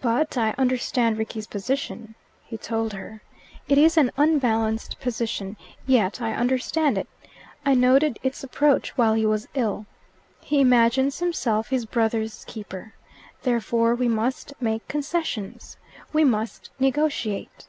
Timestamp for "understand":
0.58-1.18, 6.34-6.96